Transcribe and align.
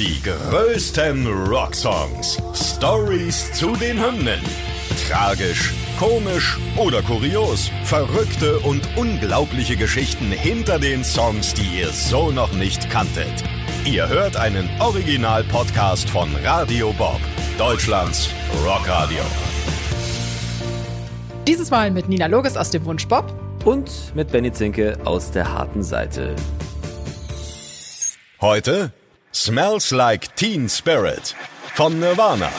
Die 0.00 0.22
größten 0.22 1.26
Rocksongs. 1.26 2.38
Stories 2.54 3.52
zu 3.52 3.76
den 3.76 4.02
Hymnen. 4.02 4.40
Tragisch, 5.06 5.74
komisch 5.98 6.58
oder 6.78 7.02
kurios. 7.02 7.70
Verrückte 7.84 8.60
und 8.60 8.80
unglaubliche 8.96 9.76
Geschichten 9.76 10.32
hinter 10.32 10.78
den 10.78 11.04
Songs, 11.04 11.52
die 11.52 11.80
ihr 11.80 11.90
so 11.90 12.30
noch 12.30 12.50
nicht 12.54 12.88
kanntet. 12.88 13.44
Ihr 13.84 14.08
hört 14.08 14.38
einen 14.38 14.70
Original-Podcast 14.80 16.08
von 16.08 16.34
Radio 16.44 16.94
Bob, 16.94 17.20
Deutschlands 17.58 18.30
Rockradio. 18.64 19.20
Dieses 21.46 21.70
Mal 21.70 21.90
mit 21.90 22.08
Nina 22.08 22.24
Loges 22.24 22.56
aus 22.56 22.70
dem 22.70 22.86
Wunsch 22.86 23.06
Bob. 23.06 23.34
Und 23.66 24.14
mit 24.14 24.32
Benny 24.32 24.50
Zinke 24.50 24.96
aus 25.04 25.30
der 25.30 25.52
harten 25.52 25.82
Seite. 25.82 26.36
Heute 28.40 28.94
Smells 29.32 29.92
Like 29.92 30.34
Teen 30.34 30.68
Spirit 30.68 31.36
von 31.76 32.00
Nirvana. 32.00 32.50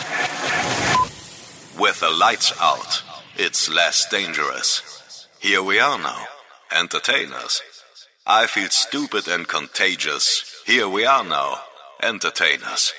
With 1.77 1.99
the 1.99 2.09
lights 2.09 2.53
out, 2.61 3.03
it's 3.37 3.67
less 3.69 4.07
dangerous. 4.09 5.27
Here 5.39 5.61
we 5.61 5.81
are 5.81 5.97
now, 5.97 6.27
entertainers. 6.71 7.61
I 8.25 8.47
feel 8.47 8.69
stupid 8.69 9.27
and 9.27 9.49
contagious. 9.49 10.63
Here 10.65 10.87
we 10.87 11.05
are 11.05 11.25
now, 11.25 11.59
entertainers. 12.01 12.93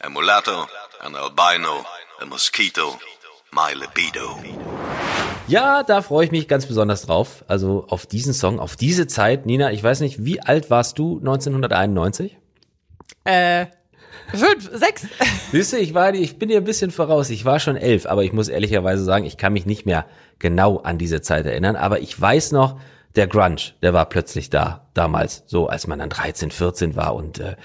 A 0.00 0.10
mulatto, 0.10 0.66
an 1.00 1.14
albino, 1.14 1.86
a 2.20 2.26
mosquito, 2.26 2.98
my 3.52 3.74
libido. 3.74 4.42
Ja, 5.46 5.84
da 5.84 6.02
freue 6.02 6.24
ich 6.24 6.32
mich 6.32 6.48
ganz 6.48 6.66
besonders 6.66 7.02
drauf. 7.02 7.44
Also 7.46 7.86
auf 7.88 8.06
diesen 8.06 8.34
Song, 8.34 8.58
auf 8.58 8.74
diese 8.74 9.06
Zeit. 9.06 9.46
Nina, 9.46 9.70
ich 9.70 9.84
weiß 9.84 10.00
nicht, 10.00 10.24
wie 10.24 10.40
alt 10.40 10.68
warst 10.68 10.98
du 10.98 11.18
1991? 11.18 12.38
Äh, 13.24 13.66
fünf, 14.30 14.70
sechs. 14.72 15.06
Siehst 15.52 15.72
du, 15.72 15.78
ich 15.78 15.94
war, 15.94 16.14
ich 16.14 16.38
bin 16.38 16.48
dir 16.48 16.58
ein 16.58 16.64
bisschen 16.64 16.90
voraus. 16.90 17.30
Ich 17.30 17.44
war 17.44 17.60
schon 17.60 17.76
elf, 17.76 18.06
aber 18.06 18.24
ich 18.24 18.32
muss 18.32 18.48
ehrlicherweise 18.48 19.04
sagen, 19.04 19.24
ich 19.24 19.36
kann 19.36 19.52
mich 19.52 19.66
nicht 19.66 19.86
mehr 19.86 20.06
genau 20.38 20.78
an 20.78 20.98
diese 20.98 21.22
Zeit 21.22 21.46
erinnern. 21.46 21.76
Aber 21.76 22.00
ich 22.00 22.20
weiß 22.20 22.52
noch, 22.52 22.78
der 23.16 23.26
Grunge, 23.28 23.56
der 23.82 23.92
war 23.92 24.06
plötzlich 24.06 24.50
da, 24.50 24.88
damals, 24.92 25.44
so 25.46 25.68
als 25.68 25.86
man 25.86 26.00
dann 26.00 26.10
13, 26.10 26.50
14 26.50 26.96
war. 26.96 27.14
Und 27.14 27.38
äh, 27.38 27.56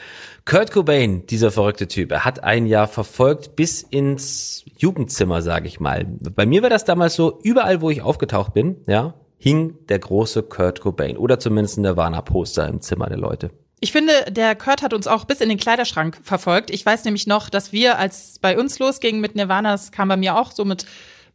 Kurt 0.45 0.71
Cobain, 0.71 1.25
dieser 1.25 1.51
verrückte 1.51 1.87
Typ, 1.87 2.11
er 2.11 2.25
hat 2.25 2.43
ein 2.43 2.65
Jahr 2.65 2.87
verfolgt 2.87 3.55
bis 3.55 3.81
ins 3.81 4.63
Jugendzimmer, 4.77 5.41
sage 5.41 5.67
ich 5.67 5.79
mal. 5.79 6.05
Bei 6.05 6.45
mir 6.45 6.61
war 6.61 6.69
das 6.69 6.85
damals 6.85 7.15
so, 7.15 7.39
überall, 7.43 7.81
wo 7.81 7.89
ich 7.89 8.01
aufgetaucht 8.01 8.53
bin, 8.53 8.77
ja, 8.87 9.15
hing 9.37 9.75
der 9.87 9.99
große 9.99 10.43
Kurt 10.43 10.81
Cobain 10.81 11.17
oder 11.17 11.39
zumindest 11.39 11.77
ein 11.77 11.81
Nirvana-Poster 11.81 12.67
im 12.67 12.81
Zimmer 12.81 13.07
der 13.07 13.17
Leute. 13.17 13.51
Ich 13.81 13.91
finde, 13.91 14.25
der 14.29 14.55
Kurt 14.55 14.81
hat 14.81 14.93
uns 14.93 15.07
auch 15.07 15.25
bis 15.25 15.39
in 15.39 15.49
den 15.49 15.57
Kleiderschrank 15.57 16.19
verfolgt. 16.23 16.69
Ich 16.69 16.85
weiß 16.85 17.05
nämlich 17.05 17.27
noch, 17.27 17.49
dass 17.49 17.71
wir, 17.71 17.97
als 17.97 18.37
bei 18.39 18.57
uns 18.57 18.77
losging 18.79 19.21
mit 19.21 19.35
Nirvana, 19.35 19.71
das 19.71 19.91
kam 19.91 20.09
bei 20.09 20.17
mir 20.17 20.37
auch 20.37 20.51
so 20.51 20.65
mit 20.65 20.85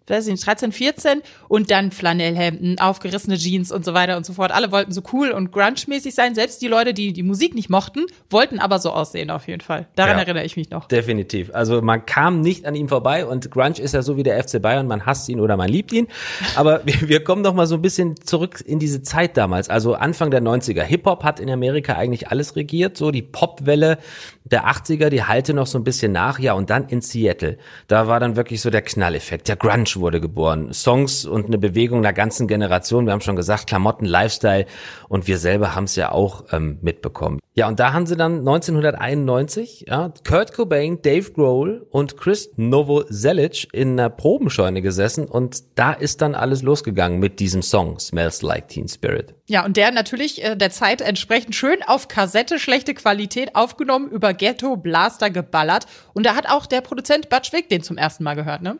weiß 0.07 0.27
ich 0.27 0.33
nicht, 0.33 0.47
13, 0.47 0.73
14 0.73 1.23
und 1.49 1.71
dann 1.71 1.91
Flanellhemden, 1.91 2.79
aufgerissene 2.79 3.37
Jeans 3.37 3.73
und 3.73 3.85
so 3.85 3.95
weiter 3.95 4.17
und 4.17 4.27
so 4.27 4.35
fort. 4.35 4.53
Alle 4.53 4.71
wollten 4.71 4.93
so 4.93 5.03
cool 5.13 5.31
und 5.31 5.53
grunge-mäßig 5.53 6.15
sein. 6.15 6.35
Selbst 6.35 6.61
die 6.63 6.69
Leute, 6.69 6.93
die 6.95 7.13
die 7.13 7.23
Musik 7.23 7.55
nicht 7.55 7.71
mochten, 7.71 8.07
wollten 8.31 8.59
aber 8.59 8.79
so 8.79 8.91
aussehen 8.91 9.31
auf 9.31 9.49
jeden 9.49 9.63
Fall. 9.63 9.87
Daran 9.97 10.17
ja, 10.17 10.23
erinnere 10.23 10.45
ich 10.45 10.57
mich 10.57 10.71
noch. 10.71 10.89
Definitiv. 10.89 11.55
Also 11.55 11.81
man 11.81 12.05
kam 12.05 12.41
nicht 12.41 12.67
an 12.67 12.75
ihm 12.75 12.89
vorbei 12.89 13.25
und 13.27 13.51
Grunge 13.51 13.79
ist 13.79 13.95
ja 13.95 14.03
so 14.03 14.17
wie 14.17 14.23
der 14.23 14.43
FC 14.43 14.61
Bayern, 14.61 14.87
man 14.87 15.07
hasst 15.07 15.29
ihn 15.29 15.41
oder 15.41 15.57
man 15.57 15.69
liebt 15.69 15.93
ihn. 15.93 16.09
Aber 16.55 16.83
wir, 16.85 17.09
wir 17.09 17.25
kommen 17.25 17.43
noch 17.43 17.55
mal 17.55 17.67
so 17.67 17.77
ein 17.77 17.83
bisschen 17.83 18.17
zurück 18.23 18.63
in 18.65 18.79
diese 18.79 19.03
Zeit 19.03 19.37
damals. 19.37 19.71
Also 19.71 19.95
Anfang 19.95 20.31
der 20.31 20.43
90er. 20.43 20.83
Hip-Hop 20.83 21.25
hat 21.25 21.41
in 21.41 21.49
Amerika 21.51 21.95
eigentlich 21.95 22.29
alles 22.29 22.57
regiert. 22.57 22.97
So 22.97 23.11
die 23.11 23.23
Popwelle 23.23 23.99
der 24.45 24.67
80er, 24.69 25.09
die 25.09 25.25
halte 25.25 25.55
noch 25.55 25.67
so 25.67 25.79
ein 25.79 25.85
bisschen 25.85 26.13
nach. 26.13 26.39
Ja, 26.39 26.53
und 26.53 26.69
dann 26.69 26.89
in 26.89 27.01
Seattle. 27.01 27.57
Da 27.89 28.07
war 28.09 28.21
dann 28.21 28.37
wirklich 28.37 28.61
so 28.61 28.69
der 28.69 28.83
Knalleffekt. 28.83 29.49
Der 29.49 29.57
Grunge 29.57 29.85
wurde 29.97 30.21
geboren. 30.21 30.73
Songs 30.73 31.25
und 31.25 31.47
eine 31.47 31.57
Bewegung 31.57 32.03
der 32.03 32.13
ganzen 32.13 32.47
Generation. 32.47 33.07
Wir 33.07 33.13
haben 33.13 33.23
schon 33.23 33.37
gesagt, 33.37 33.67
Klamotten, 33.67 34.05
Lifestyle. 34.05 34.67
Und 35.09 35.27
wir 35.27 35.39
selber 35.39 35.75
haben 35.75 35.85
es 35.85 35.97
ja 35.97 36.13
auch 36.13 36.45
ähm, 36.53 36.79
mitbekommen. 36.83 37.41
Ja, 37.55 37.69
und 37.69 37.81
da 37.81 37.93
haben 37.93 38.05
sie 38.05 38.17
dann 38.17 38.41
1991 38.41 39.87
ja, 39.89 40.13
Kurt 40.27 40.53
Cobain, 40.53 41.01
Dave 41.01 41.31
Grohl 41.33 41.87
und 41.91 42.17
Chris 42.17 42.51
Novoselic 42.57 43.69
in 43.73 43.93
einer 43.93 44.11
Probenscheune 44.11 44.83
gesessen. 44.83 45.25
Und 45.25 45.63
da 45.79 45.93
ist 45.93 46.21
dann 46.21 46.35
alles 46.35 46.63
losgegangen 46.63 47.19
mit 47.19 47.41
diesem 47.41 47.63
Song 47.63 47.99
Smells 47.99 48.43
Like 48.43 48.69
Teen 48.69 48.89
Spirit. 48.89 49.35
Ja, 49.47 49.65
und 49.65 49.77
der 49.77 49.91
natürlich 49.91 50.43
äh, 50.43 50.57
der 50.57 50.71
Zeit 50.71 51.03
entsprechend 51.03 51.55
schön 51.55 51.83
auf 51.87 52.09
Kassette, 52.09 52.59
schlechte 52.59 52.95
Qualität 52.95 53.55
aufgenommen, 53.57 54.11
über 54.11 54.33
Ghetto 54.33 54.77
Blaster 54.77 55.29
geballert. 55.29 55.87
Und 56.15 56.25
da 56.25 56.35
hat 56.35 56.49
auch 56.49 56.65
der 56.65 56.81
Produzent 56.81 57.29
Butch 57.29 57.53
Vig 57.53 57.69
den 57.69 57.83
zum 57.83 57.99
ersten 57.99 58.25
Mal 58.25 58.35
gehört, 58.35 58.63
ne? 58.63 58.79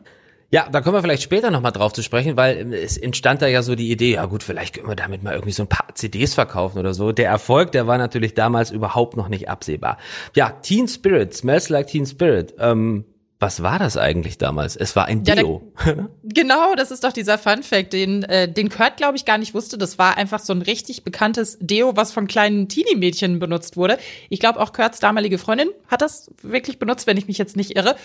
Ja, 0.51 0.69
da 0.69 0.81
kommen 0.81 0.95
wir 0.95 1.01
vielleicht 1.01 1.23
später 1.23 1.51
nochmal 1.51 1.71
drauf 1.71 1.91
zu 1.93 2.01
sprechen, 2.01 2.37
weil 2.37 2.73
es 2.73 2.97
entstand 2.97 3.41
da 3.41 3.47
ja 3.47 3.61
so 3.61 3.75
die 3.75 3.91
Idee, 3.91 4.13
ja 4.13 4.25
gut, 4.25 4.43
vielleicht 4.43 4.75
können 4.75 4.87
wir 4.87 4.95
damit 4.95 5.23
mal 5.23 5.33
irgendwie 5.33 5.51
so 5.51 5.63
ein 5.63 5.69
paar 5.69 5.93
CDs 5.95 6.33
verkaufen 6.33 6.79
oder 6.79 6.93
so. 6.93 7.11
Der 7.11 7.27
Erfolg, 7.29 7.71
der 7.71 7.87
war 7.87 7.97
natürlich 7.97 8.35
damals 8.35 8.71
überhaupt 8.71 9.17
noch 9.17 9.27
nicht 9.27 9.49
absehbar. 9.49 9.97
Ja, 10.35 10.51
Teen 10.51 10.87
Spirit, 10.87 11.33
Smells 11.33 11.69
Like 11.69 11.87
Teen 11.87 12.05
Spirit. 12.05 12.53
Ähm, 12.59 13.05
was 13.45 13.61
war 13.61 13.77
das 13.77 13.95
eigentlich 13.95 14.39
damals? 14.39 14.75
Es 14.75 14.95
war 14.95 15.05
ein 15.05 15.23
Deo. 15.23 15.61
Ja, 15.85 15.93
der, 15.93 16.09
genau, 16.23 16.73
das 16.73 16.89
ist 16.89 17.03
doch 17.03 17.13
dieser 17.13 17.37
Fun 17.37 17.61
Fact, 17.61 17.93
den, 17.93 18.23
äh, 18.23 18.51
den 18.51 18.69
Kurt, 18.69 18.97
glaube 18.97 19.17
ich, 19.17 19.23
gar 19.23 19.37
nicht 19.37 19.53
wusste. 19.53 19.77
Das 19.77 19.99
war 19.99 20.17
einfach 20.17 20.39
so 20.39 20.51
ein 20.51 20.63
richtig 20.63 21.03
bekanntes 21.03 21.59
Deo, 21.61 21.95
was 21.95 22.11
von 22.11 22.25
kleinen 22.25 22.69
Teenie-Mädchen 22.69 23.37
benutzt 23.37 23.77
wurde. 23.77 23.99
Ich 24.29 24.39
glaube, 24.39 24.59
auch 24.59 24.73
Kurts 24.73 24.99
damalige 24.99 25.37
Freundin 25.37 25.69
hat 25.87 26.01
das 26.01 26.31
wirklich 26.41 26.79
benutzt, 26.79 27.05
wenn 27.05 27.17
ich 27.17 27.27
mich 27.27 27.37
jetzt 27.37 27.55
nicht 27.55 27.75
irre. 27.75 27.95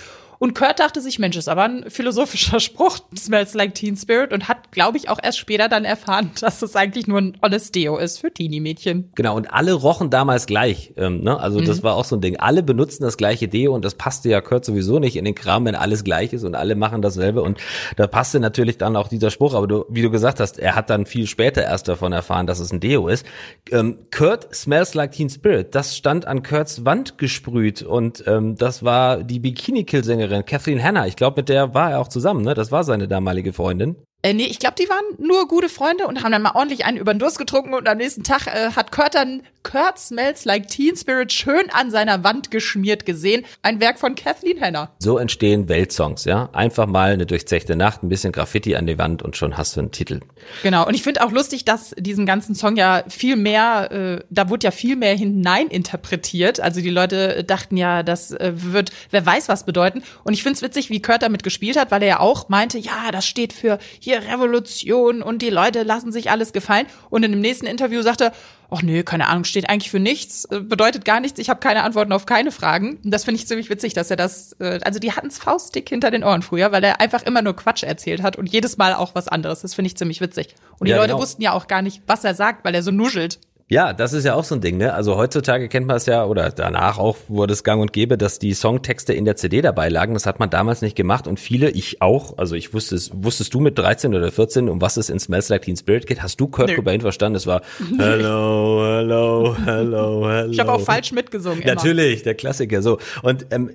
Und 0.41 0.55
Kurt 0.55 0.81
dachte 0.81 1.03
sich, 1.03 1.19
Mensch, 1.19 1.37
ist 1.37 1.51
aber 1.51 1.65
ein 1.65 1.91
philosophischer 1.91 2.61
Spruch, 2.61 2.99
smells 3.15 3.53
like 3.53 3.75
Teen 3.75 3.95
Spirit 3.95 4.33
und 4.33 4.49
hat, 4.49 4.72
glaube 4.72 4.97
ich, 4.97 5.11
auch 5.11 5.19
erst 5.22 5.39
später 5.39 5.69
dann 5.69 5.84
erfahren, 5.84 6.31
dass 6.41 6.62
es 6.62 6.75
eigentlich 6.77 7.07
nur 7.07 7.19
ein 7.19 7.37
Honest 7.43 7.75
Deo 7.75 7.99
ist 7.99 8.19
für 8.19 8.33
Teenie-Mädchen. 8.33 9.11
Genau, 9.15 9.37
und 9.37 9.53
alle 9.53 9.75
rochen 9.75 10.09
damals 10.09 10.47
gleich. 10.47 10.95
Ähm, 10.97 11.22
ne? 11.22 11.39
Also 11.39 11.61
mhm. 11.61 11.67
das 11.67 11.83
war 11.83 11.95
auch 11.95 12.07
so 12.07 12.17
ein 12.17 12.22
Ding. 12.22 12.39
Alle 12.39 12.62
benutzen 12.62 13.03
das 13.03 13.19
gleiche 13.19 13.49
Deo 13.49 13.75
und 13.75 13.84
das 13.84 13.95
passte 13.95 14.31
ja 14.31 14.41
Kurt 14.41 14.65
sowieso 14.65 14.99
nicht 14.99 15.17
in 15.17 15.27
den 15.27 15.29
Kram, 15.34 15.66
wenn 15.66 15.74
alles 15.74 16.04
gleich 16.04 16.32
ist 16.32 16.44
und 16.44 16.54
alle 16.54 16.74
machen 16.74 17.02
dasselbe. 17.02 17.42
Und 17.42 17.58
da 17.96 18.06
passte 18.06 18.41
natürlich 18.41 18.78
dann 18.78 18.96
auch 18.96 19.08
dieser 19.08 19.30
Spruch. 19.30 19.54
Aber 19.54 19.66
du, 19.66 19.84
wie 19.91 20.02
du 20.02 20.10
gesagt 20.10 20.41
hast, 20.41 20.58
er 20.58 20.74
hat 20.74 20.88
dann 20.88 21.04
viel 21.04 21.26
später 21.26 21.62
erst 21.62 21.88
davon 21.88 22.12
erfahren, 22.12 22.46
dass 22.46 22.60
es 22.60 22.72
ein 22.72 22.80
Deo 22.80 23.08
ist. 23.08 23.26
Ähm, 23.70 23.98
Kurt 24.10 24.54
smells 24.54 24.94
like 24.94 25.12
Teen 25.12 25.28
Spirit. 25.28 25.74
Das 25.74 25.96
stand 25.96 26.26
an 26.26 26.42
Kurts 26.42 26.84
Wand 26.84 27.18
gesprüht 27.18 27.82
und 27.82 28.24
ähm, 28.26 28.56
das 28.56 28.82
war 28.82 29.22
die 29.22 29.38
Bikini-Kill-Sängerin 29.38 30.30
Schauspielerin, 30.30 30.44
Kathleen 30.44 30.82
Hanna. 30.82 31.06
Ich 31.06 31.16
glaube, 31.16 31.41
mit 31.41 31.48
der 31.48 31.74
war 31.74 31.92
er 31.92 32.00
auch 32.00 32.08
zusammen, 32.08 32.42
ne? 32.42 32.54
Das 32.54 32.72
war 32.72 32.84
seine 32.84 33.08
damalige 33.08 33.52
Freundin. 33.52 33.97
Äh, 34.22 34.34
nee, 34.34 34.44
ich 34.44 34.58
glaube, 34.58 34.75
die 34.78 34.88
waren 34.88 35.04
nur 35.19 35.48
gute 35.48 35.70
Freunde 35.70 36.06
und 36.06 36.22
haben 36.22 36.32
dann 36.32 36.42
mal 36.42 36.54
ordentlich 36.54 36.84
einen 36.84 36.98
über 36.98 37.14
den 37.14 37.19
Durst 37.19 37.38
getrunken 37.38 37.72
und 37.72 37.88
am 37.88 37.97
nächsten 37.97 38.22
Tag 38.22 38.47
äh, 38.47 38.72
hat 38.72 38.92
Kurt 38.92 39.14
dann 39.14 39.42
Kurt 39.62 39.98
Smells 39.98 40.44
Like 40.44 40.69
Teen 40.69 40.97
Spirit 40.97 41.32
schön 41.32 41.70
an 41.70 41.91
seiner 41.91 42.25
Wand 42.25 42.50
geschmiert 42.50 43.04
gesehen. 43.04 43.44
Ein 43.62 43.80
Werk 43.80 43.98
von 43.98 44.14
Kathleen 44.14 44.60
Hanna. 44.60 44.91
So 44.98 45.19
entstehen 45.19 45.69
Weltsongs, 45.69 46.25
ja. 46.25 46.48
Einfach 46.53 46.86
mal 46.86 47.12
eine 47.12 47.26
durchzechte 47.26 47.76
Nacht, 47.76 48.03
ein 48.03 48.09
bisschen 48.09 48.32
Graffiti 48.32 48.76
an 48.76 48.86
die 48.86 48.98
Wand 48.98 49.22
und 49.22 49.36
schon 49.36 49.56
hast 49.56 49.76
du 49.76 49.80
einen 49.80 49.91
Titel. 49.91 50.20
Genau. 50.62 50.86
Und 50.86 50.94
ich 50.94 51.03
finde 51.03 51.22
auch 51.22 51.30
lustig, 51.30 51.64
dass 51.64 51.94
diesen 51.98 52.26
ganzen 52.26 52.54
Song 52.54 52.76
ja 52.76 53.04
viel 53.09 53.36
mehr, 53.36 53.91
äh, 53.92 54.25
da 54.30 54.48
wurde 54.48 54.64
ja 54.64 54.70
viel 54.70 54.97
mehr 54.97 55.14
hinein 55.14 55.69
interpretiert. 55.69 56.60
Also 56.60 56.80
die 56.80 56.91
Leute 56.91 57.44
dachten 57.44 57.76
ja, 57.76 58.03
das 58.03 58.32
äh, 58.32 58.53
wird, 58.54 58.91
wer 59.10 59.25
weiß 59.25 59.48
was 59.48 59.64
bedeuten. 59.64 60.03
Und 60.25 60.32
ich 60.32 60.42
finde 60.42 60.56
es 60.56 60.62
witzig, 60.62 60.91
wie 60.91 61.03
Kurt 61.03 61.22
damit 61.22 61.42
gespielt 61.42 61.78
hat, 61.78 61.91
weil 61.91 62.03
er 62.03 62.09
ja 62.09 62.20
auch 62.20 62.48
meinte, 62.48 62.78
ja, 62.78 63.10
das 63.12 63.26
steht 63.26 63.53
für 63.53 63.78
hier 63.98 64.09
Revolution 64.15 65.22
und 65.22 65.43
die 65.43 65.50
Leute 65.50 65.82
lassen 65.82 66.12
sich 66.12 66.31
alles 66.31 66.53
gefallen. 66.53 66.87
Und 67.10 67.22
in 67.22 67.32
dem 67.32 67.41
nächsten 67.41 67.66
Interview 67.66 68.03
sagte, 68.03 68.32
ach 68.71 68.82
nö, 68.82 69.03
keine 69.03 69.28
Ahnung, 69.28 69.44
steht 69.44 69.69
eigentlich 69.69 69.91
für 69.91 70.00
nichts, 70.00 70.44
äh, 70.47 70.60
bedeutet 70.60 71.04
gar 71.04 71.21
nichts, 71.21 71.38
ich 71.38 71.50
habe 71.50 71.60
keine 71.60 71.82
Antworten 71.82 72.12
auf 72.12 72.26
keine 72.26 72.53
Fragen. 72.53 72.98
Und 73.04 73.10
das 73.10 73.24
finde 73.24 73.41
ich 73.41 73.47
ziemlich 73.47 73.71
witzig, 73.71 73.95
dass 73.95 74.10
er 74.10 74.16
das, 74.16 74.57
äh, 74.60 74.80
also 74.83 74.98
die 74.98 75.12
hatten 75.12 75.28
es 75.28 75.39
faustdick 75.39 75.89
hinter 75.89 76.10
den 76.10 76.24
Ohren 76.24 76.42
früher, 76.42 76.72
weil 76.72 76.84
er 76.84 77.01
einfach 77.01 77.22
immer 77.22 77.42
nur 77.42 77.57
Quatsch 77.57 77.83
erzählt 77.83 78.22
hat 78.22 78.36
und 78.36 78.47
jedes 78.47 78.77
Mal 78.77 78.95
auch 78.95 79.15
was 79.15 79.28
anderes. 79.28 79.60
Das 79.60 79.74
finde 79.74 79.89
ich 79.89 79.97
ziemlich 79.97 80.21
witzig. 80.21 80.54
Und 80.78 80.86
die 80.86 80.92
ja, 80.92 80.97
Leute 80.97 81.09
genau. 81.09 81.21
wussten 81.21 81.42
ja 81.42 81.53
auch 81.53 81.66
gar 81.66 81.83
nicht, 81.83 82.03
was 82.07 82.24
er 82.24 82.34
sagt, 82.34 82.65
weil 82.65 82.74
er 82.74 82.83
so 82.83 82.91
nuschelt. 82.91 83.41
Ja, 83.71 83.93
das 83.93 84.13
ist 84.13 84.25
ja 84.25 84.34
auch 84.34 84.43
so 84.43 84.57
ein 84.57 84.61
Ding, 84.61 84.78
ne? 84.78 84.95
Also 84.95 85.17
heutzutage 85.17 85.69
kennt 85.69 85.87
man 85.87 85.97
es 85.97 86.07
ja, 86.07 86.25
oder 86.25 86.51
danach 86.51 86.99
auch 86.99 87.17
wurde 87.28 87.53
es 87.53 87.63
gang 87.63 87.81
und 87.81 87.93
gäbe, 87.93 88.19
dass 88.19 88.41
die 88.41 88.53
Songtexte 88.53 89.13
in 89.13 89.25
der 89.25 89.37
CD 89.37 89.63
dabei 89.63 89.89
lagen. 89.89 90.15
Das 90.15 90.27
hat 90.27 90.41
man 90.41 90.51
damals 90.51 90.83
nicht 90.83 90.97
gemacht 90.97 91.28
und 91.28 91.39
viele, 91.39 91.71
ich 91.71 92.03
auch, 92.03 92.37
also 92.37 92.57
ich 92.57 92.75
wusste 92.75 92.97
es, 92.97 93.13
wusstest 93.15 93.55
du 93.55 93.61
mit 93.61 93.78
13 93.78 94.13
oder 94.13 94.33
14, 94.33 94.69
um 94.69 94.81
was 94.81 94.97
es 94.97 95.09
in 95.09 95.21
Smells 95.21 95.51
Like 95.51 95.63
Teen 95.63 95.77
Spirit 95.77 96.09
geht? 96.09 96.21
Hast 96.21 96.41
du 96.41 96.49
Kurt 96.49 96.75
Cobain 96.75 97.01
verstanden? 97.01 97.37
Es 97.37 97.47
war 97.47 97.63
Hello, 97.97 98.83
hello, 98.84 99.57
hello, 99.65 100.28
hello. 100.28 100.51
Ich 100.51 100.59
habe 100.59 100.72
auch 100.72 100.81
falsch 100.81 101.13
mitgesungen. 101.13 101.63
Natürlich, 101.65 102.25
der 102.25 102.34
Klassiker, 102.34 102.83
so. 102.83 102.99
Und 103.22 103.47
ähm, 103.53 103.71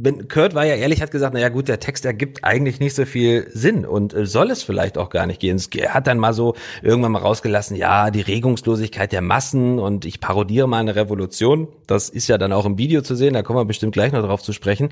wenn 0.00 0.28
Kurt 0.28 0.54
war 0.54 0.64
ja 0.64 0.74
ehrlich, 0.74 1.02
hat 1.02 1.10
gesagt, 1.10 1.34
na 1.34 1.40
ja 1.40 1.48
gut, 1.48 1.66
der 1.66 1.80
Text 1.80 2.04
ergibt 2.04 2.44
eigentlich 2.44 2.78
nicht 2.78 2.94
so 2.94 3.04
viel 3.04 3.48
Sinn 3.52 3.84
und 3.84 4.14
äh, 4.14 4.26
soll 4.26 4.50
es 4.50 4.62
vielleicht 4.62 4.96
auch 4.96 5.10
gar 5.10 5.26
nicht 5.26 5.40
gehen. 5.40 5.60
Er 5.76 5.94
hat 5.94 6.06
dann 6.06 6.18
mal 6.18 6.32
so 6.32 6.54
irgendwann 6.82 7.12
mal 7.12 7.18
rausgelassen, 7.18 7.76
ja, 7.76 8.10
die 8.10 8.20
Regungslosigkeit 8.20 9.10
der 9.10 9.22
Massen 9.22 9.80
und 9.80 10.04
ich 10.04 10.20
parodiere 10.20 10.68
mal 10.68 10.78
eine 10.78 10.94
Revolution. 10.94 11.66
Das 11.88 12.08
ist 12.08 12.28
ja 12.28 12.38
dann 12.38 12.52
auch 12.52 12.64
im 12.64 12.78
Video 12.78 13.02
zu 13.02 13.16
sehen, 13.16 13.34
da 13.34 13.42
kommen 13.42 13.58
wir 13.58 13.64
bestimmt 13.64 13.92
gleich 13.92 14.12
noch 14.12 14.22
drauf 14.22 14.42
zu 14.42 14.52
sprechen. 14.52 14.90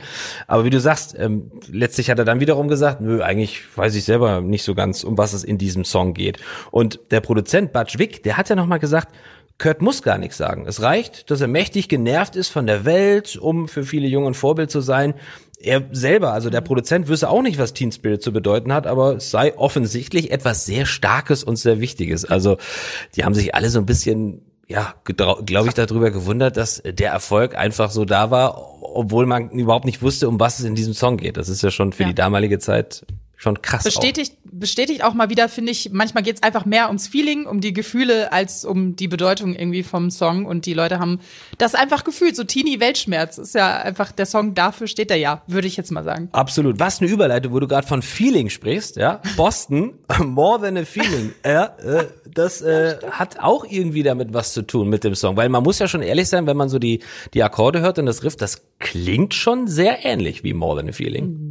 Aber 0.49 0.65
wie 0.65 0.71
du 0.71 0.81
sagst, 0.81 1.15
ähm, 1.17 1.53
letztlich 1.71 2.11
hat 2.11 2.19
er 2.19 2.25
dann 2.25 2.41
wiederum 2.41 2.67
gesagt, 2.67 3.01
nö, 3.01 3.23
eigentlich 3.23 3.63
weiß 3.77 3.95
ich 3.95 4.05
selber 4.05 4.41
nicht 4.41 4.65
so 4.65 4.75
ganz, 4.75 5.05
um 5.05 5.17
was 5.17 5.35
es 5.35 5.45
in 5.45 5.57
diesem 5.57 5.85
Song 5.85 6.15
geht. 6.15 6.39
Und 6.73 6.99
der 7.13 7.21
Produzent 7.21 7.73
Butch 7.73 7.99
Wick, 7.99 8.25
der 8.25 8.37
hat 8.37 8.49
ja 8.49 8.57
noch 8.57 8.67
mal 8.67 8.79
gesagt, 8.79 9.15
Kurt 9.59 9.81
muss 9.81 10.03
gar 10.03 10.19
nichts 10.19 10.37
sagen. 10.37 10.67
Es 10.67 10.83
reicht, 10.83 11.31
dass 11.31 11.41
er 11.41 11.49
mächtig 11.49 11.89
genervt 11.89 12.37
ist 12.37 12.49
von 12.49 12.67
der 12.67 12.85
Welt, 12.85 13.37
um 13.37 13.69
für 13.69 13.85
viele 13.85 14.07
Jungen 14.07 14.35
Vorbild 14.35 14.71
zu 14.71 14.81
sein. 14.81 15.15
Er 15.59 15.85
selber, 15.93 16.33
also 16.33 16.51
der 16.51 16.61
Produzent, 16.61 17.09
wüsste 17.09 17.31
auch 17.31 17.41
nicht, 17.41 17.59
was 17.59 17.73
Teen 17.73 17.91
Spirit 17.91 18.23
zu 18.23 18.33
bedeuten 18.33 18.73
hat, 18.73 18.87
aber 18.87 19.17
es 19.17 19.31
sei 19.31 19.57
offensichtlich 19.57 20.31
etwas 20.31 20.67
sehr 20.67 20.85
Starkes 20.85 21.43
und 21.43 21.57
sehr 21.57 21.81
Wichtiges. 21.81 22.27
Also 22.27 22.59
die 23.15 23.25
haben 23.25 23.35
sich 23.35 23.55
alle 23.55 23.71
so 23.71 23.79
ein 23.79 23.87
bisschen 23.87 24.43
ja, 24.69 24.95
glaube 25.05 25.69
ich, 25.69 25.75
darüber 25.75 26.11
gewundert, 26.11 26.57
dass 26.57 26.83
der 26.85 27.13
Erfolg 27.13 27.57
einfach 27.57 27.91
so 27.91 28.05
da 28.05 28.33
war, 28.33 28.83
obwohl 28.83 29.25
man 29.25 29.51
überhaupt 29.51 29.85
nicht 29.85 30.03
wusste, 30.03 30.29
um 30.29 30.41
was 30.41 30.59
es 30.59 30.65
in 30.65 30.75
diesem 30.75 30.93
Song 30.93 31.19
geht. 31.19 31.37
Das 31.37 31.49
ist 31.49 31.63
ja 31.63 31.71
schon 31.71 31.93
für 31.93 32.03
ja. 32.03 32.09
die 32.09 32.15
damalige 32.17 32.59
Zeit 32.59 33.07
schon 33.37 33.61
krass. 33.61 33.85
Bestätigt, 33.85 34.33
auch. 34.33 34.51
bestätigt 34.53 35.05
auch 35.05 35.15
mal 35.15 35.29
wieder, 35.29 35.49
finde 35.49 35.71
ich, 35.73 35.91
manchmal 35.93 36.23
geht's 36.23 36.43
einfach 36.43 36.65
mehr 36.65 36.89
ums 36.89 37.07
Feeling, 37.07 37.47
um 37.47 37.61
die 37.61 37.73
Gefühle, 37.73 38.33
als 38.33 38.65
um 38.65 38.97
die 38.97 39.09
Bedeutung 39.09 39.55
irgendwie 39.55 39.83
vom 39.83 40.11
Song. 40.11 40.47
Und 40.47 40.67
die 40.67 40.75
Leute 40.75 40.99
haben 40.99 41.21
das 41.59 41.75
einfach 41.75 42.05
gefühlt. 42.05 42.35
So 42.35 42.45
Teenie 42.45 42.81
Weltschmerz 42.81 43.39
ist 43.39 43.55
ja 43.55 43.77
einfach, 43.77 44.11
der 44.11 44.27
Song 44.27 44.55
dafür 44.55 44.87
steht 44.87 45.11
er 45.11 45.19
ja, 45.19 45.43
würde 45.47 45.69
ich 45.69 45.77
jetzt 45.77 45.93
mal 45.93 46.03
sagen. 46.03 46.31
Absolut. 46.33 46.81
Was 46.81 47.01
eine 47.01 47.11
Überleitung, 47.11 47.53
wo 47.53 47.61
du 47.61 47.69
gerade 47.69 47.87
von 47.87 48.01
Feeling 48.03 48.49
sprichst, 48.49 48.97
ja. 48.97 49.21
Boston, 49.37 49.99
more 50.25 50.61
than 50.61 50.79
a 50.79 50.85
feeling. 50.85 51.33
ja, 51.45 51.77
äh, 51.79 52.07
das 52.33 52.63
äh, 52.63 52.97
hat 53.11 53.39
auch 53.41 53.67
irgendwie 53.69 54.03
damit 54.03 54.33
was 54.33 54.55
zu 54.55 54.63
tun 54.63 54.89
mit 54.89 55.05
dem 55.05 55.15
Song. 55.15 55.37
Weil 55.37 55.51
man 55.51 55.63
muss 55.63 55.79
ja 55.79 55.89
schon 55.89 56.03
ehrlich 56.03 56.29
sein, 56.29 56.47
wenn 56.47 56.57
man 56.57 56.71
so 56.71 56.79
die, 56.79 57.01
die 57.35 57.43
Akkorde 57.43 57.81
hört 57.81 57.99
und 57.99 58.07
das 58.07 58.25
Riff, 58.25 58.37
das 58.37 58.63
klingt 58.79 59.35
schon 59.35 59.69
sehr 59.69 60.05
ähnlich 60.05 60.43
wie 60.43 60.55
More 60.55 60.79
Than 60.79 60.89
a 60.89 60.93
Feeling. 60.93 61.27
Mhm. 61.27 61.46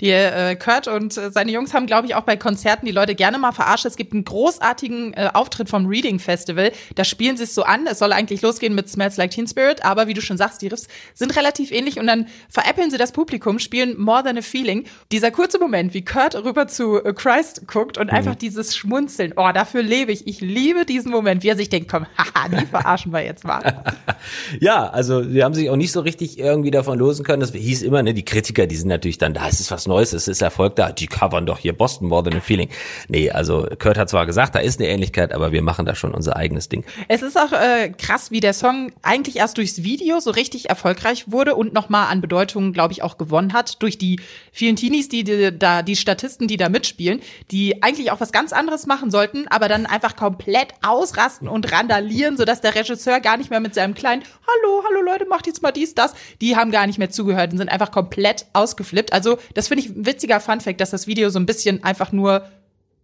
Die 0.00 0.10
äh, 0.10 0.56
Kurt 0.56 0.88
und 0.88 1.16
äh, 1.16 1.30
seine 1.30 1.52
Jungs 1.52 1.74
haben, 1.74 1.86
glaube 1.86 2.06
ich, 2.06 2.14
auch 2.14 2.22
bei 2.22 2.36
Konzerten 2.36 2.86
die 2.86 2.92
Leute 2.92 3.14
gerne 3.14 3.38
mal 3.38 3.52
verarscht. 3.52 3.84
Es 3.84 3.96
gibt 3.96 4.12
einen 4.12 4.24
großartigen 4.24 5.14
äh, 5.14 5.30
Auftritt 5.32 5.68
vom 5.68 5.86
Reading 5.86 6.18
Festival. 6.18 6.72
Da 6.94 7.04
spielen 7.04 7.36
sie 7.36 7.44
es 7.44 7.54
so 7.54 7.62
an. 7.62 7.86
Es 7.86 7.98
soll 7.98 8.12
eigentlich 8.12 8.42
losgehen 8.42 8.74
mit 8.74 8.88
Smells 8.88 9.16
Like 9.16 9.30
Teen 9.30 9.46
Spirit, 9.46 9.84
aber 9.84 10.06
wie 10.06 10.14
du 10.14 10.20
schon 10.20 10.36
sagst, 10.36 10.62
die 10.62 10.68
Riffs 10.68 10.88
sind 11.14 11.36
relativ 11.36 11.72
ähnlich 11.72 11.98
und 11.98 12.06
dann 12.06 12.26
veräppeln 12.48 12.90
sie 12.90 12.98
das 12.98 13.12
Publikum, 13.12 13.58
spielen 13.58 13.98
More 13.98 14.22
Than 14.22 14.38
a 14.38 14.42
Feeling. 14.42 14.84
Dieser 15.12 15.30
kurze 15.30 15.58
Moment, 15.58 15.94
wie 15.94 16.04
Kurt 16.04 16.34
rüber 16.34 16.68
zu 16.68 17.02
äh, 17.02 17.12
Christ 17.12 17.66
guckt 17.66 17.98
und 17.98 18.08
mhm. 18.08 18.16
einfach 18.16 18.34
dieses 18.34 18.76
Schmunzeln. 18.76 19.34
Oh, 19.36 19.50
dafür 19.52 19.82
lebe 19.82 20.12
ich. 20.12 20.26
Ich 20.26 20.40
liebe 20.40 20.84
diesen 20.84 21.10
Moment, 21.10 21.42
wie 21.42 21.48
er 21.48 21.56
sich 21.56 21.68
denkt, 21.68 21.90
komm, 21.90 22.06
haha, 22.18 22.48
die 22.48 22.66
verarschen 22.66 23.12
wir 23.12 23.24
jetzt 23.24 23.44
mal. 23.44 23.84
ja, 24.60 24.88
also 24.88 25.22
sie 25.22 25.42
haben 25.42 25.54
sich 25.54 25.70
auch 25.70 25.76
nicht 25.76 25.92
so 25.92 26.00
richtig 26.00 26.38
irgendwie 26.38 26.70
davon 26.70 26.98
losen 26.98 27.24
können. 27.24 27.40
Das 27.40 27.52
hieß 27.52 27.82
immer, 27.82 28.02
ne, 28.02 28.14
die 28.14 28.24
Kritiker, 28.24 28.66
die 28.66 28.76
sind 28.76 28.88
natürlich 28.88 29.18
dann 29.18 29.34
da, 29.34 29.48
es 29.48 29.60
ist 29.60 29.69
was 29.70 29.86
Neues, 29.86 30.12
es 30.12 30.28
ist 30.28 30.42
Erfolg 30.42 30.76
da, 30.76 30.92
die 30.92 31.06
covern 31.06 31.46
doch 31.46 31.58
hier 31.58 31.72
Boston 31.72 32.08
More 32.08 32.22
Than 32.22 32.36
a 32.36 32.40
Feeling. 32.40 32.68
Nee, 33.08 33.30
also 33.30 33.66
Kurt 33.78 33.98
hat 33.98 34.08
zwar 34.08 34.26
gesagt, 34.26 34.54
da 34.54 34.58
ist 34.58 34.80
eine 34.80 34.88
Ähnlichkeit, 34.88 35.32
aber 35.32 35.52
wir 35.52 35.62
machen 35.62 35.86
da 35.86 35.94
schon 35.94 36.14
unser 36.14 36.36
eigenes 36.36 36.68
Ding. 36.68 36.84
Es 37.08 37.22
ist 37.22 37.38
auch 37.38 37.52
äh, 37.52 37.90
krass, 37.90 38.30
wie 38.30 38.40
der 38.40 38.52
Song 38.52 38.92
eigentlich 39.02 39.36
erst 39.36 39.58
durchs 39.58 39.82
Video 39.82 40.20
so 40.20 40.30
richtig 40.30 40.68
erfolgreich 40.68 41.30
wurde 41.30 41.54
und 41.54 41.72
nochmal 41.72 42.10
an 42.10 42.20
Bedeutung, 42.20 42.72
glaube 42.72 42.92
ich, 42.92 43.02
auch 43.02 43.18
gewonnen 43.18 43.52
hat 43.52 43.82
durch 43.82 43.98
die 43.98 44.20
vielen 44.52 44.76
Teenies, 44.76 45.08
die, 45.08 45.24
die 45.24 45.56
da, 45.56 45.82
die 45.82 45.96
Statisten, 45.96 46.48
die 46.48 46.56
da 46.56 46.68
mitspielen, 46.68 47.20
die 47.50 47.82
eigentlich 47.82 48.10
auch 48.10 48.20
was 48.20 48.32
ganz 48.32 48.52
anderes 48.52 48.86
machen 48.86 49.10
sollten, 49.10 49.46
aber 49.48 49.68
dann 49.68 49.86
einfach 49.86 50.16
komplett 50.16 50.68
ausrasten 50.82 51.48
und 51.48 51.72
randalieren, 51.72 52.36
sodass 52.36 52.60
der 52.60 52.74
Regisseur 52.74 53.20
gar 53.20 53.36
nicht 53.36 53.50
mehr 53.50 53.60
mit 53.60 53.74
seinem 53.74 53.94
kleinen 53.94 54.22
Hallo, 54.22 54.82
hallo 54.88 55.02
Leute, 55.02 55.26
macht 55.26 55.46
jetzt 55.46 55.62
mal 55.62 55.70
dies, 55.70 55.94
das, 55.94 56.14
die 56.40 56.56
haben 56.56 56.70
gar 56.70 56.86
nicht 56.86 56.98
mehr 56.98 57.10
zugehört 57.10 57.52
und 57.52 57.58
sind 57.58 57.68
einfach 57.68 57.90
komplett 57.90 58.46
ausgeflippt. 58.52 59.12
Also, 59.12 59.38
das 59.54 59.59
finde 59.68 59.84
ich 59.84 59.90
ein 59.90 60.06
witziger 60.06 60.40
Funfact, 60.40 60.80
dass 60.80 60.90
das 60.90 61.06
Video 61.06 61.30
so 61.30 61.38
ein 61.38 61.46
bisschen 61.46 61.84
einfach 61.84 62.12
nur 62.12 62.44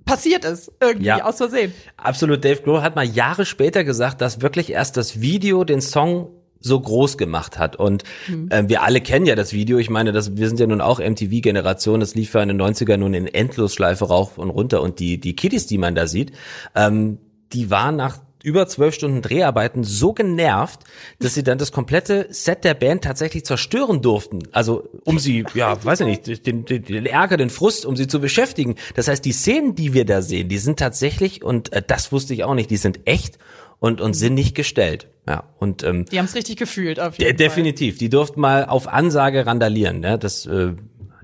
passiert 0.05 0.45
ist, 0.45 0.73
irgendwie 0.81 1.07
ja, 1.07 1.25
aus 1.25 1.39
Versehen. 1.39 1.75
Absolut. 1.97 2.45
Dave 2.45 2.63
Grohl 2.63 2.83
hat 2.83 2.95
mal 2.95 3.05
Jahre 3.05 3.45
später 3.45 3.85
gesagt, 3.85 4.21
dass 4.21 4.41
wirklich 4.41 4.71
erst 4.71 4.97
das 4.97 5.21
Video 5.21 5.65
den 5.65 5.81
Song 5.81 6.31
so 6.61 6.81
groß 6.81 7.19
gemacht 7.19 7.59
hat. 7.59 7.77
Und 7.77 8.05
mhm. 8.29 8.49
äh, 8.51 8.69
wir 8.69 8.83
alle 8.83 9.01
kennen 9.01 9.27
ja 9.27 9.35
das 9.35 9.53
Video. 9.53 9.79
Ich 9.79 9.91
meine, 9.91 10.13
das, 10.13 10.37
wir 10.37 10.49
sind 10.49 10.61
ja 10.61 10.67
nun 10.67 10.81
auch 10.81 11.01
MTV-Generation. 11.01 12.01
Das 12.01 12.15
lief 12.15 12.31
für 12.31 12.41
eine 12.41 12.55
90er 12.55 12.97
nun 12.97 13.15
in 13.15 13.27
Endlosschleife 13.27 14.07
rauf 14.07 14.39
und 14.39 14.51
runter. 14.51 14.81
Und 14.81 15.01
die, 15.01 15.19
die 15.19 15.37
Kiddies, 15.37 15.67
die 15.67 15.79
man 15.79 15.95
da 15.95 16.07
sieht, 16.07 16.33
ähm, 16.75 17.19
die 17.53 17.71
waren 17.71 17.97
nach 17.97 18.19
über 18.47 18.69
zwölf 18.69 18.95
Stunden 18.95 19.23
Dreharbeiten 19.23 19.83
so 19.83 20.13
genervt, 20.13 20.79
dass 21.19 21.35
sie 21.35 21.43
dann 21.43 21.59
das 21.59 21.73
komplette 21.73 22.29
Set 22.31 22.63
der 22.63 22.75
Band 22.75 23.03
tatsächlich 23.03 23.45
zerstören 23.45 24.03
durften. 24.03 24.39
Also 24.53 24.89
um 25.03 25.19
sie, 25.19 25.45
ja, 25.55 25.85
weiß 25.85 26.01
ich 26.03 26.07
nicht, 26.07 26.47
den, 26.47 26.65
den, 26.65 26.85
den 26.85 27.07
Ärger, 27.07 27.39
den 27.39 27.51
Frust, 27.51 27.85
um 27.85 27.97
sie 27.97 28.07
zu 28.07 28.21
beschäftigen. 28.21 28.77
Das 28.95 29.09
heißt, 29.09 29.25
die 29.25 29.33
Szenen, 29.33 29.75
die 29.75 29.95
wir 29.95 30.05
da 30.05 30.23
sehen, 30.23 30.49
die 30.49 30.59
sind 30.59 30.79
tatsächlich, 30.79 31.43
und 31.43 31.73
äh, 31.73 31.83
das 31.85 32.13
wusste 32.13 32.35
ich 32.35 32.45
auch 32.45 32.55
nicht, 32.55 32.71
die 32.71 32.77
sind 32.77 33.01
echt 33.05 33.37
und, 33.81 34.01
und 34.01 34.15
sind 34.15 34.35
nicht 34.35 34.55
gestellt. 34.55 35.09
Ja, 35.29 35.43
und 35.59 35.83
ähm, 35.83 36.05
die 36.05 36.21
haben 36.21 36.27
es 36.27 36.37
richtig 36.37 36.57
gefühlt, 36.57 37.01
auf 37.01 37.19
jeden 37.19 37.37
de 37.37 37.49
definitiv. 37.49 37.99
Die 37.99 38.09
durften 38.09 38.41
mal 38.41 38.67
auf 38.67 38.87
Ansage 38.87 39.45
randalieren. 39.45 39.99
Ne? 39.99 40.21
Das, 40.21 40.47
äh, 40.47 40.75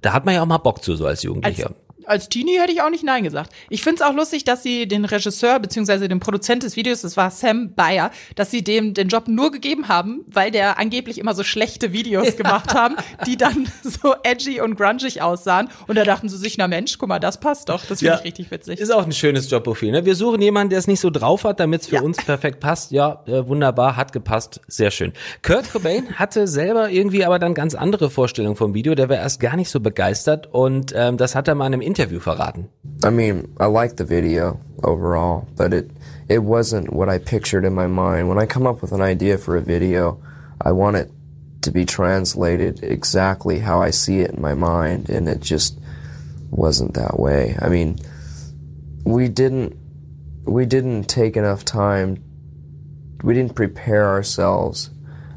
da 0.00 0.12
hat 0.12 0.24
man 0.26 0.34
ja 0.34 0.42
auch 0.42 0.46
mal 0.46 0.58
Bock 0.58 0.82
zu 0.82 0.96
so 0.96 1.06
als 1.06 1.22
Jugendlicher. 1.22 1.68
Als 1.68 1.76
als 2.06 2.28
Teenie 2.28 2.58
hätte 2.58 2.72
ich 2.72 2.82
auch 2.82 2.90
nicht 2.90 3.04
Nein 3.04 3.24
gesagt. 3.24 3.52
Ich 3.68 3.82
finde 3.82 3.96
es 3.96 4.02
auch 4.02 4.14
lustig, 4.14 4.44
dass 4.44 4.62
sie 4.62 4.86
den 4.86 5.04
Regisseur 5.04 5.58
beziehungsweise 5.58 6.08
den 6.08 6.20
Produzent 6.20 6.62
des 6.62 6.76
Videos, 6.76 7.02
das 7.02 7.16
war 7.16 7.30
Sam 7.30 7.74
Bayer, 7.74 8.10
dass 8.34 8.50
sie 8.50 8.62
dem 8.62 8.94
den 8.94 9.08
Job 9.08 9.28
nur 9.28 9.50
gegeben 9.50 9.88
haben, 9.88 10.24
weil 10.26 10.50
der 10.50 10.78
angeblich 10.78 11.18
immer 11.18 11.34
so 11.34 11.42
schlechte 11.42 11.92
Videos 11.92 12.26
ja. 12.28 12.32
gemacht 12.32 12.74
haben, 12.74 12.96
die 13.26 13.36
dann 13.36 13.66
so 13.82 14.14
edgy 14.22 14.60
und 14.60 14.76
grungig 14.76 15.22
aussahen. 15.22 15.68
Und 15.86 15.96
da 15.96 16.04
dachten 16.04 16.28
sie 16.28 16.36
sich, 16.36 16.58
na 16.58 16.68
Mensch, 16.68 16.98
guck 16.98 17.08
mal, 17.08 17.18
das 17.18 17.40
passt 17.40 17.68
doch. 17.68 17.84
Das 17.86 17.98
finde 17.98 18.14
ja. 18.14 18.18
ich 18.18 18.24
richtig 18.24 18.50
witzig. 18.50 18.80
Ist 18.80 18.92
auch 18.92 19.04
ein 19.04 19.12
schönes 19.12 19.50
Jobprofil. 19.50 19.92
Ne? 19.92 20.04
Wir 20.04 20.14
suchen 20.14 20.40
jemanden, 20.40 20.70
der 20.70 20.78
es 20.78 20.86
nicht 20.86 21.00
so 21.00 21.10
drauf 21.10 21.44
hat, 21.44 21.60
damit 21.60 21.82
es 21.82 21.86
für 21.88 21.96
ja. 21.96 22.02
uns 22.02 22.18
perfekt 22.18 22.60
passt. 22.60 22.90
Ja, 22.92 23.22
äh, 23.26 23.46
wunderbar, 23.46 23.96
hat 23.96 24.12
gepasst, 24.12 24.60
sehr 24.66 24.90
schön. 24.90 25.12
Kurt 25.42 25.70
Cobain 25.72 26.14
hatte 26.18 26.46
selber 26.46 26.90
irgendwie 26.90 27.24
aber 27.24 27.38
dann 27.38 27.54
ganz 27.54 27.74
andere 27.74 28.10
Vorstellungen 28.10 28.56
vom 28.56 28.74
Video. 28.74 28.94
Der 28.94 29.08
war 29.08 29.16
erst 29.16 29.40
gar 29.40 29.56
nicht 29.56 29.70
so 29.70 29.80
begeistert 29.80 30.48
und 30.52 30.92
ähm, 30.94 31.16
das 31.16 31.34
hat 31.34 31.48
er 31.48 31.54
mal 31.54 31.66
in 31.66 31.74
einem 31.74 31.82
Interview 31.92 32.20
verraten. 32.20 32.70
I 33.04 33.10
mean, 33.10 33.54
I 33.60 33.66
like 33.66 33.96
the 33.96 34.04
video 34.06 34.58
overall, 34.82 35.46
but 35.58 35.74
it 35.74 35.90
it 36.26 36.38
wasn't 36.38 36.90
what 36.90 37.10
I 37.10 37.18
pictured 37.18 37.66
in 37.66 37.74
my 37.74 37.86
mind. 37.86 38.30
When 38.30 38.38
I 38.38 38.46
come 38.46 38.66
up 38.66 38.80
with 38.80 38.92
an 38.92 39.02
idea 39.02 39.36
for 39.36 39.58
a 39.58 39.60
video, 39.60 40.18
I 40.58 40.72
want 40.72 40.96
it 40.96 41.10
to 41.60 41.70
be 41.70 41.84
translated 41.84 42.82
exactly 42.82 43.58
how 43.58 43.82
I 43.82 43.90
see 43.90 44.20
it 44.20 44.30
in 44.30 44.40
my 44.40 44.54
mind, 44.54 45.10
and 45.10 45.28
it 45.28 45.40
just 45.40 45.78
wasn't 46.50 46.94
that 46.94 47.20
way. 47.20 47.58
I 47.60 47.68
mean, 47.68 47.98
we 49.04 49.28
didn't 49.28 49.76
we 50.46 50.64
didn't 50.64 51.10
take 51.10 51.36
enough 51.36 51.62
time. 51.62 52.24
We 53.22 53.34
didn't 53.34 53.54
prepare 53.54 54.08
ourselves 54.08 54.88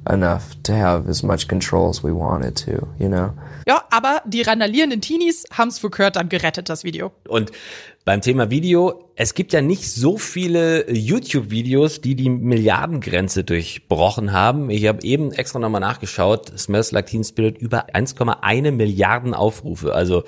enough 0.09 0.55
to 0.63 0.73
have 0.73 1.09
as 1.09 1.23
much 1.23 1.47
control 1.47 1.89
as 1.89 2.03
we 2.03 2.11
wanted 2.11 2.55
to, 2.65 2.87
you 2.99 3.07
know. 3.07 3.31
Ja, 3.67 3.83
aber 3.89 4.21
die 4.25 4.41
randalierenden 4.41 5.01
Teenies 5.01 5.45
haben 5.51 5.69
es 5.69 5.79
für 5.79 5.89
Kurt 5.89 6.15
dann 6.15 6.29
gerettet, 6.29 6.69
das 6.69 6.83
Video. 6.83 7.11
Und 7.27 7.51
beim 8.05 8.21
Thema 8.21 8.49
Video, 8.49 9.04
es 9.17 9.33
gibt 9.33 9.53
ja 9.53 9.61
nicht 9.61 9.89
so 9.89 10.17
viele 10.17 10.91
YouTube-Videos, 10.91 12.01
die 12.01 12.15
die 12.15 12.29
Milliardengrenze 12.29 13.45
durchbrochen 13.45 14.33
haben. 14.33 14.69
Ich 14.69 14.87
habe 14.87 15.03
eben 15.03 15.31
extra 15.31 15.59
nochmal 15.59 15.79
nachgeschaut. 15.79 16.51
Smells 16.59 16.91
Like 16.91 17.05
Teen 17.05 17.23
Spirit 17.23 17.57
über 17.57 17.87
1,1 17.93 18.71
Milliarden 18.71 19.33
Aufrufe. 19.33 19.95
Also 19.95 20.23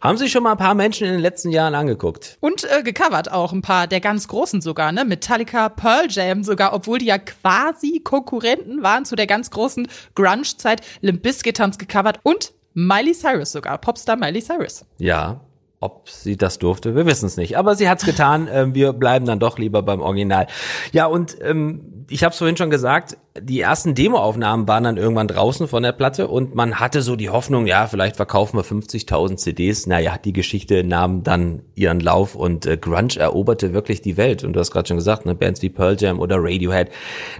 haben 0.00 0.16
sich 0.16 0.32
schon 0.32 0.42
mal 0.42 0.52
ein 0.52 0.58
paar 0.58 0.74
Menschen 0.74 1.06
in 1.06 1.12
den 1.12 1.20
letzten 1.20 1.50
Jahren 1.50 1.76
angeguckt. 1.76 2.36
Und 2.40 2.64
äh, 2.64 2.82
gecovert 2.82 3.30
auch 3.30 3.52
ein 3.52 3.62
paar 3.62 3.86
der 3.86 4.00
ganz 4.00 4.26
großen 4.26 4.60
sogar, 4.60 4.90
ne? 4.90 5.04
Metallica, 5.04 5.68
Pearl 5.68 6.06
Jam 6.08 6.42
sogar, 6.42 6.72
obwohl 6.72 6.98
die 6.98 7.06
ja 7.06 7.18
quasi 7.18 8.00
Konkurrenten 8.02 8.82
waren 8.82 9.04
zu 9.04 9.14
der 9.14 9.26
ganz 9.28 9.50
großen 9.50 9.86
Grunge-Zeit. 10.16 10.80
Limp 11.00 11.22
Bizkit 11.22 11.60
haben's 11.60 11.78
gecovert 11.78 12.18
und 12.24 12.54
Miley 12.74 13.12
Cyrus 13.12 13.52
sogar, 13.52 13.78
Popstar 13.78 14.16
Miley 14.16 14.40
Cyrus. 14.40 14.84
Ja, 14.98 15.40
ob 15.80 16.10
sie 16.10 16.36
das 16.36 16.58
durfte, 16.58 16.94
wir 16.94 17.06
wissen 17.06 17.26
es 17.26 17.38
nicht. 17.38 17.56
Aber 17.56 17.74
sie 17.74 17.88
hat's 17.88 18.04
getan. 18.04 18.48
Ähm, 18.52 18.74
wir 18.74 18.92
bleiben 18.92 19.24
dann 19.24 19.38
doch 19.38 19.58
lieber 19.58 19.82
beim 19.82 20.00
Original. 20.00 20.46
Ja, 20.92 21.06
und 21.06 21.36
ähm, 21.40 21.99
ich 22.10 22.24
habe 22.24 22.32
es 22.32 22.38
vorhin 22.38 22.56
schon 22.56 22.70
gesagt, 22.70 23.16
die 23.40 23.60
ersten 23.60 23.94
Demoaufnahmen 23.94 24.66
waren 24.66 24.82
dann 24.82 24.96
irgendwann 24.96 25.28
draußen 25.28 25.68
von 25.68 25.84
der 25.84 25.92
Platte 25.92 26.26
und 26.26 26.56
man 26.56 26.80
hatte 26.80 27.02
so 27.02 27.14
die 27.14 27.30
Hoffnung, 27.30 27.68
ja, 27.68 27.86
vielleicht 27.86 28.16
verkaufen 28.16 28.56
wir 28.56 28.64
50.000 28.64 29.36
CDs. 29.36 29.86
Naja, 29.86 30.18
die 30.18 30.32
Geschichte 30.32 30.82
nahm 30.82 31.22
dann 31.22 31.62
ihren 31.76 32.00
Lauf 32.00 32.34
und 32.34 32.66
äh, 32.66 32.76
Grunge 32.76 33.16
eroberte 33.16 33.72
wirklich 33.72 34.02
die 34.02 34.16
Welt. 34.16 34.42
Und 34.42 34.54
du 34.54 34.60
hast 34.60 34.72
gerade 34.72 34.88
schon 34.88 34.96
gesagt, 34.96 35.24
ne, 35.24 35.36
Bands 35.36 35.62
wie 35.62 35.68
Pearl 35.68 35.96
Jam 35.98 36.18
oder 36.18 36.38
Radiohead, 36.40 36.90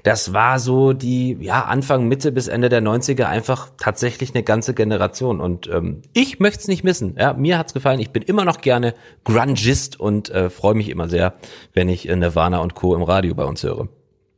das 0.04 0.32
war 0.32 0.60
so 0.60 0.92
die, 0.92 1.36
ja, 1.40 1.64
Anfang, 1.64 2.06
Mitte 2.06 2.30
bis 2.30 2.46
Ende 2.46 2.68
der 2.68 2.80
90er 2.80 3.24
einfach 3.24 3.70
tatsächlich 3.76 4.34
eine 4.34 4.44
ganze 4.44 4.72
Generation. 4.72 5.40
Und 5.40 5.68
ähm, 5.68 6.02
ich 6.12 6.38
möchte 6.38 6.60
es 6.60 6.68
nicht 6.68 6.84
missen. 6.84 7.16
Ja, 7.18 7.32
mir 7.32 7.58
hat's 7.58 7.74
gefallen. 7.74 7.98
Ich 7.98 8.10
bin 8.10 8.22
immer 8.22 8.44
noch 8.44 8.60
gerne 8.60 8.94
Grungist 9.24 9.98
und 9.98 10.30
äh, 10.30 10.48
freue 10.48 10.74
mich 10.74 10.88
immer 10.88 11.08
sehr, 11.08 11.34
wenn 11.74 11.88
ich 11.88 12.08
äh, 12.08 12.14
Nirvana 12.14 12.58
und 12.58 12.76
Co. 12.76 12.94
im 12.94 13.02
Radio 13.02 13.34
bei 13.34 13.44
uns 13.44 13.64
höre. 13.64 13.88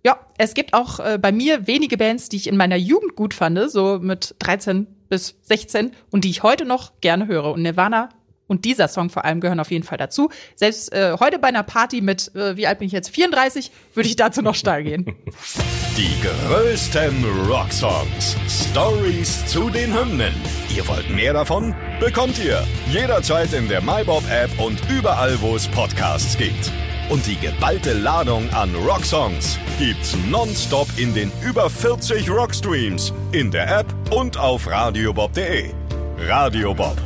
Ja, 0.04 0.18
es 0.36 0.54
gibt 0.54 0.74
auch 0.74 0.98
äh, 0.98 1.18
bei 1.20 1.30
mir 1.30 1.66
wenige 1.66 1.96
Bands, 1.96 2.28
die 2.28 2.36
ich 2.36 2.48
in 2.48 2.56
meiner 2.56 2.76
Jugend 2.76 3.14
gut 3.14 3.34
fand, 3.34 3.70
so 3.70 3.98
mit 4.00 4.34
13 4.40 4.86
bis 5.08 5.36
16 5.42 5.92
und 6.10 6.24
die 6.24 6.30
ich 6.30 6.42
heute 6.42 6.64
noch 6.64 6.92
gerne 7.00 7.28
höre. 7.28 7.52
Und 7.52 7.62
Nirvana 7.62 8.08
und 8.48 8.64
dieser 8.64 8.88
Song 8.88 9.10
vor 9.10 9.24
allem 9.24 9.40
gehören 9.40 9.60
auf 9.60 9.70
jeden 9.70 9.84
Fall 9.84 9.98
dazu. 9.98 10.30
Selbst 10.56 10.92
äh, 10.92 11.16
heute 11.20 11.38
bei 11.38 11.48
einer 11.48 11.62
Party 11.62 12.00
mit, 12.00 12.34
äh, 12.34 12.56
wie 12.56 12.66
alt 12.66 12.80
bin 12.80 12.86
ich 12.86 12.92
jetzt, 12.92 13.10
34, 13.10 13.70
würde 13.94 14.08
ich 14.08 14.16
dazu 14.16 14.42
noch 14.42 14.56
steil 14.56 14.82
gehen. 14.82 15.06
Die 15.96 16.10
größten 16.22 17.24
Rocksongs. 17.48 18.36
Stories 18.48 19.46
zu 19.46 19.70
den 19.70 19.94
Hymnen. 19.96 20.34
Ihr 20.74 20.86
wollt 20.88 21.08
mehr 21.10 21.34
davon? 21.34 21.74
Bekommt 22.00 22.42
ihr 22.42 22.64
jederzeit 22.90 23.52
in 23.52 23.68
der 23.68 23.82
MyBob-App 23.82 24.58
und 24.58 24.80
überall, 24.90 25.40
wo 25.40 25.54
es 25.54 25.68
Podcasts 25.68 26.36
gibt. 26.36 26.72
Und 27.10 27.26
die 27.26 27.36
geballte 27.36 27.92
Ladung 27.92 28.48
an 28.54 28.74
Rocksongs 28.74 29.58
gibt's 29.78 30.16
nonstop 30.30 30.88
in 30.96 31.12
den 31.14 31.30
über 31.42 31.68
40 31.68 32.30
Rockstreams, 32.30 33.12
in 33.32 33.50
der 33.50 33.80
App 33.80 33.86
und 34.10 34.36
auf 34.36 34.66
radiobob.de. 34.66 35.70
Radio 36.18 36.74
Bob. 36.74 36.96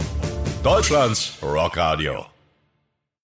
Deutschlands 0.62 1.38
Rockradio. 1.42 2.35